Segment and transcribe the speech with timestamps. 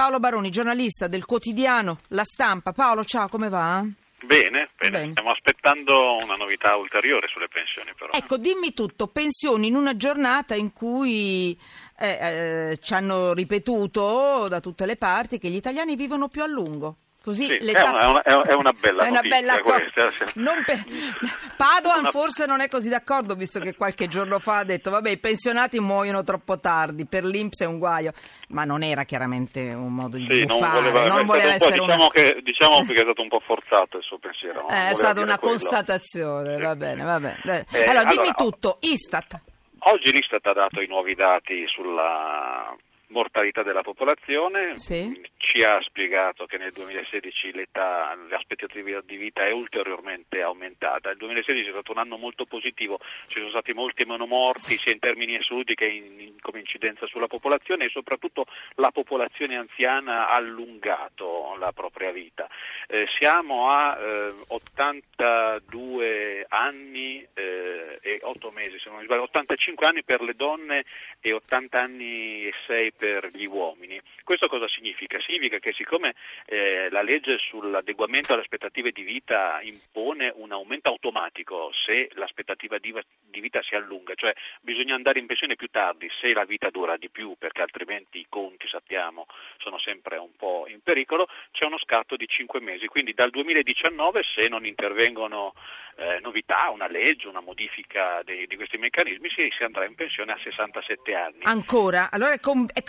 [0.00, 2.72] Paolo Baroni, giornalista del quotidiano La Stampa.
[2.72, 3.84] Paolo, ciao, come va?
[4.22, 5.10] Bene, bene, Bene.
[5.10, 8.12] stiamo aspettando una novità ulteriore sulle pensioni però.
[8.14, 11.54] Ecco, dimmi tutto, pensioni in una giornata in cui
[11.98, 16.46] eh, eh, ci hanno ripetuto da tutte le parti che gli italiani vivono più a
[16.46, 16.96] lungo.
[17.22, 20.62] Così Sì, è una- è una- è una- bella È una bella co- questa, non
[20.64, 20.82] pe-
[21.56, 25.10] Padoan Una- forse non è così d'accordo, visto che qualche giorno fa ha detto vabbè
[25.10, 28.12] i pensionati muoiono troppo tardi, per l'Inps è un guaio,
[28.48, 31.70] ma non era chiaramente un modo di Sì, non buffare, voleva, non voleva stato un
[31.72, 31.94] essere una...
[31.94, 34.60] diciamo, che, diciamo che è stato un po' forzato il suo pensiero.
[34.62, 35.56] non Eh, è voleva stata una quello.
[35.58, 36.62] constatazione, Sì.
[36.62, 37.66] va bene, va bene.
[37.70, 39.42] Eh, allora, dimmi allora, tutto, Istat.
[39.80, 42.74] Oggi l'Istat ha dato i nuovi dati sulla
[43.08, 45.20] mortalità della popolazione, Sì.
[45.50, 51.10] Ci ha spiegato che nel 2016 l'età, l'aspettativa di vita è ulteriormente aumentata.
[51.10, 54.92] Il 2016 è stato un anno molto positivo, ci sono stati molti meno morti sia
[54.92, 58.46] in termini assoluti che in, in- come incidenza sulla popolazione e soprattutto
[58.76, 62.48] la popolazione anziana ha allungato la propria vita.
[62.86, 69.84] Eh, siamo a eh, 82 anni eh, e 8 mesi, se non mi sbaglio, 85
[69.84, 70.84] anni per le donne
[71.20, 74.00] e 80 anni e 6 per gli uomini.
[74.22, 75.18] Questo cosa significa?
[75.18, 76.14] Significa che siccome
[76.46, 82.94] eh, la legge sull'adeguamento alle aspettative di vita impone un aumento automatico se l'aspettativa di,
[83.28, 86.96] di vita si allunga, cioè bisogna andare in pensione più tardi se la vita dura
[86.96, 89.26] di più perché altrimenti i conti sappiamo
[89.58, 94.22] sono sempre un po' in pericolo, c'è uno scatto di 5 mesi, quindi dal 2019
[94.34, 95.54] se non intervengono
[95.96, 100.32] eh, novità, una legge, una modifica dei- di questi meccanismi si, si andrà in pensione
[100.32, 101.42] a 67 anni.
[101.42, 102.10] Ancora?
[102.10, 102.82] Allora è, com- è-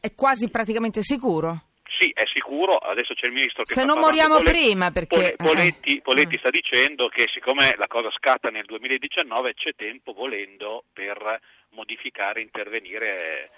[0.00, 1.74] è quasi praticamente sicuro?
[1.98, 5.54] Sì, è sicuro, adesso c'è il ministro che Se non moriamo Poletti- prima, perché- Pole-
[5.54, 6.00] Poletti, eh.
[6.02, 6.38] Poletti Eh.
[6.38, 13.50] sta dicendo che siccome la cosa scatta nel 2019 c'è tempo volendo per modificare, intervenire.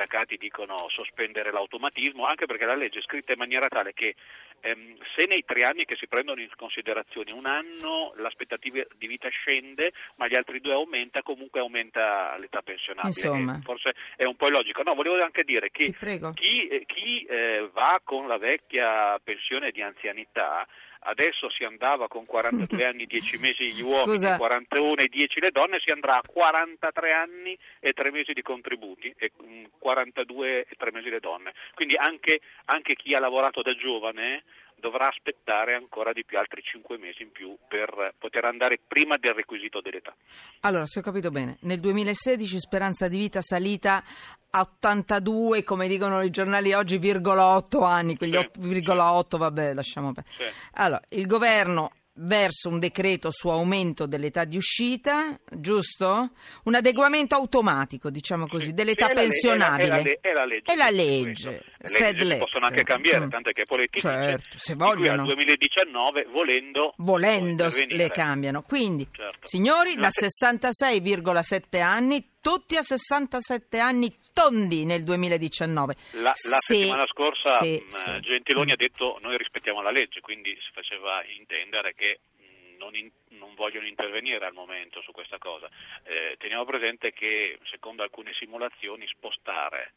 [0.00, 4.14] Sindacati dicono sospendere l'automatismo, anche perché la legge è scritta in maniera tale che
[4.60, 9.28] ehm, se nei tre anni che si prendono in considerazione un anno l'aspettativa di vita
[9.28, 13.08] scende, ma gli altri due aumenta, comunque aumenta l'età pensionabile.
[13.08, 13.60] Insomma.
[13.62, 14.82] Forse è un po' illogico.
[14.82, 15.92] No, volevo anche dire che
[16.34, 20.66] chi, eh, chi, eh, va con la vecchia pensione di anzianità
[21.00, 24.36] adesso si andava con 42 anni 10 mesi gli uomini, Scusa.
[24.36, 29.12] 41 e 10 le donne, si andrà a 43 anni e 3 mesi di contributi
[29.16, 31.52] e mm, 42 e 3 mesi le donne.
[31.74, 34.42] Quindi anche, anche chi ha lavorato da giovane
[34.80, 39.34] dovrà aspettare ancora di più altri 5 mesi in più per poter andare prima del
[39.34, 40.14] requisito dell'età.
[40.60, 44.02] Allora, se ho capito bene, nel 2016 speranza di vita salita
[44.50, 50.12] a 82, come dicono i giornali oggi, virgola 8 anni, quegli Sì, 8,8, vabbè, lasciamo
[50.12, 50.34] perdere.
[50.36, 50.44] Sì.
[50.74, 51.92] Allora, il governo
[52.22, 56.30] verso un decreto su aumento dell'età di uscita, giusto?
[56.64, 59.86] Un adeguamento automatico, diciamo così, Sì, dell'età sì, le- pensionabile.
[59.86, 60.72] È la, le- è la legge.
[60.72, 62.24] È la legge.
[62.24, 63.30] Le possono anche cambiare, Mm.
[63.30, 65.22] tanto che Poletti Certo, dice se vogliono.
[65.22, 68.62] al 2019 volendo volendo le cambiano.
[68.62, 69.46] Quindi, Certo.
[69.46, 75.94] signori, da Ma- 66,7 anni, tutti a 67 anni tondi nel 2019.
[76.12, 80.20] La, la Se- settimana scorsa se- mh, se- Gentiloni ha detto noi rispettiamo la legge,
[80.20, 85.38] quindi si faceva intendere che mh, non, in- non vogliono intervenire al momento su questa
[85.38, 85.68] cosa.
[86.04, 89.92] Eh, teniamo presente che secondo alcune simulazioni spostare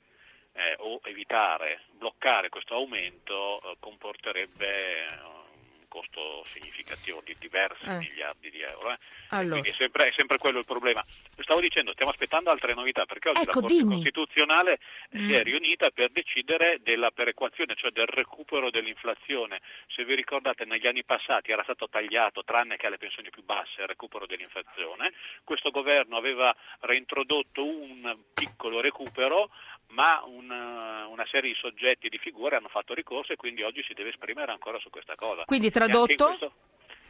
[0.55, 4.67] eh, o evitare, bloccare questo aumento eh, comporterebbe
[5.07, 5.52] eh,
[5.93, 7.97] costo significativo di diversi Eh.
[7.99, 8.91] miliardi di euro.
[8.93, 8.97] eh.
[9.29, 9.59] Allora.
[9.59, 11.03] Quindi è sempre, è sempre quello il problema.
[11.39, 13.93] Stavo dicendo, stiamo aspettando altre novità perché oggi Ecco, la Corte dimmi.
[13.95, 14.79] Costituzionale
[15.15, 15.27] Mm.
[15.27, 19.61] si è riunita per decidere della perequazione, cioè del recupero dell'inflazione.
[19.93, 23.81] Se vi ricordate, negli anni passati era stato tagliato, tranne che alle pensioni più basse,
[23.81, 25.13] il recupero dell'inflazione.
[25.43, 29.49] Questo governo aveva reintrodotto un piccolo recupero,
[29.93, 33.83] ma una, una serie di soggetti e di figure hanno fatto ricorso e quindi oggi
[33.83, 35.45] si deve esprimere ancora su questa cosa.
[35.45, 36.35] Quindi tradotto?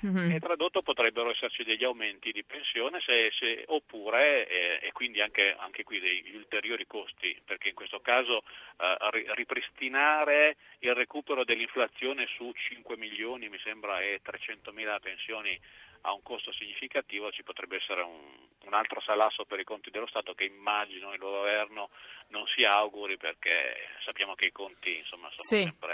[0.03, 0.31] Mhm.
[0.31, 5.56] e tradotto potrebbero esserci degli aumenti di pensione se- se- oppure, eh, e quindi anche,
[5.58, 8.44] anche qui degli ulteriori costi, perché in questo caso
[8.80, 15.58] eh, ri- ripristinare il recupero dell'inflazione su 5 milioni, mi sembra, e 300 mila pensioni
[16.06, 18.20] a un costo significativo, ci potrebbe essere un,
[18.66, 21.91] un altro salasso per i conti dello Stato che immagino il governo
[22.28, 25.64] non si auguri perché sappiamo che i conti insomma, sono Sì.
[25.64, 25.92] sempre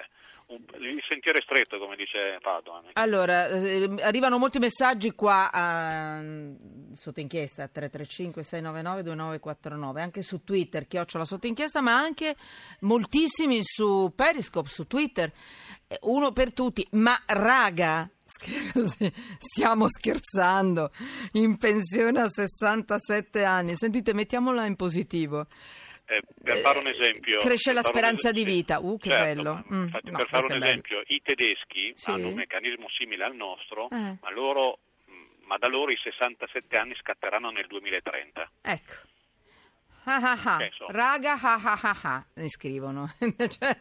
[0.51, 2.85] il sentiero è stretto come dice Padoan.
[2.93, 6.21] Allora, eh, arrivano molti messaggi qua a-
[6.93, 12.35] sotto inchiesta 335 699 2949, anche su Twitter, chiocciola sotto inchiesta, ma anche
[12.81, 15.31] moltissimi su Periscope, su Twitter.
[15.87, 18.09] Eh, Uno per tutti, ma raga,
[19.37, 20.91] stiamo scherzando,
[21.33, 23.75] in pensione a 67 anni.
[23.75, 25.47] Sentite, mettiamola in positivo.
[26.09, 27.39] Eh, per fare un esempio...
[27.39, 29.53] Cresce la speranza di sì, vita, uh che certo, bello.
[29.67, 32.09] ma Mm, infatti, no, per fare un esempio, i tedeschi Sì.
[32.11, 34.17] hanno un meccanismo simile al nostro, Eh.
[34.21, 38.49] ma, loro, mh, ma da loro i 67 anni scatteranno nel 2030.
[38.61, 38.93] Ecco.
[40.05, 40.57] Ah, ah, ah.
[40.87, 43.13] Raga, ah, ah, ah, ah, ne scrivono.
[43.19, 43.77] Cioè,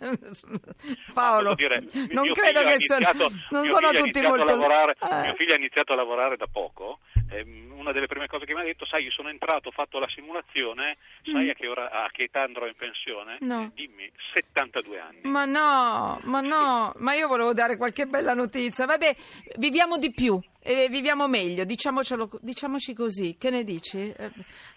[1.14, 4.44] Paolo, dire, mi- non credo che sono, iniziato- non sono tutti molto...
[4.44, 5.20] lavorare- Eh.
[5.22, 6.98] Mio figlio ha iniziato a lavorare da poco.
[7.28, 9.98] Ehm, una delle prime cose che mi ha detto, sai, io sono entrato, ho fatto
[9.98, 13.38] la simulazione, sai a, che ora- a che età andrò in pensione?
[13.42, 13.46] Mm.
[13.48, 13.70] No.
[13.74, 15.20] Dimmi, 72 anni.
[15.22, 18.86] Ma no, ma no, ma io volevo dare qualche bella notizia.
[18.86, 19.16] Vabbè,
[19.56, 23.36] viviamo di più, e viviamo meglio, diciamoci così.
[23.38, 24.12] Che ne dici?
[24.12, 24.30] Eh,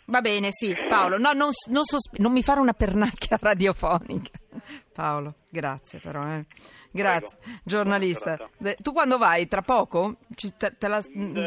[0.05, 4.31] Va bene, sì, Paolo, no, non, non sosp- non mi fare una pernacchia radiofonica.
[4.93, 6.45] Paolo, grazie però, eh.
[6.93, 7.59] Grazie, Prego.
[7.63, 8.49] giornalista.
[8.81, 9.47] Tu quando vai?
[9.47, 10.17] Tra poco?
[10.35, 11.37] Ci- te, te la, Eh, mm,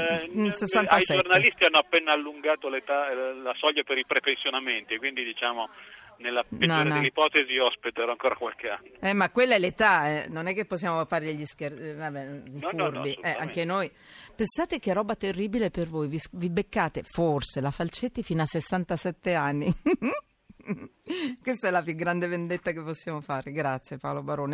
[0.47, 0.89] eh, 67.
[0.89, 5.69] Ai giornalisti hanno appena allungato l'età, eh, la soglia per i prepensionamenti, quindi diciamo
[6.19, 6.95] nella peggiore no.
[6.95, 8.89] delle ipotesi io aspetterò ancora qualche anno.
[9.01, 10.29] Eh, ma quella è l'età, eh.
[10.29, 13.65] non è che possiamo fare gli scherzi, vabbè, i No, no, no, furbi, eh, anche
[13.65, 13.91] noi.
[14.35, 19.35] Pensate che roba terribile per voi, vi, vi beccate forse la Falcetti fino a 67
[19.35, 19.73] anni.
[21.43, 23.53] Questa è la più grande vendetta che possiamo fare.
[23.53, 24.53] Grazie Paolo Barone.